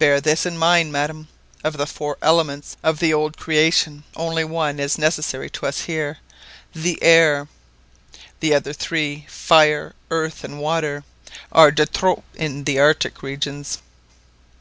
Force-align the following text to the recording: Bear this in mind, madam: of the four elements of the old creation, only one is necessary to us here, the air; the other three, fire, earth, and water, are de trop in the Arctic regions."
Bear 0.00 0.20
this 0.20 0.44
in 0.44 0.58
mind, 0.58 0.90
madam: 0.90 1.28
of 1.62 1.76
the 1.76 1.86
four 1.86 2.18
elements 2.20 2.76
of 2.82 2.98
the 2.98 3.14
old 3.14 3.36
creation, 3.36 4.02
only 4.16 4.42
one 4.42 4.80
is 4.80 4.98
necessary 4.98 5.48
to 5.50 5.66
us 5.66 5.82
here, 5.82 6.18
the 6.72 7.00
air; 7.00 7.46
the 8.40 8.52
other 8.52 8.72
three, 8.72 9.24
fire, 9.28 9.94
earth, 10.10 10.42
and 10.42 10.58
water, 10.58 11.04
are 11.52 11.70
de 11.70 11.86
trop 11.86 12.24
in 12.34 12.64
the 12.64 12.80
Arctic 12.80 13.22
regions." 13.22 13.78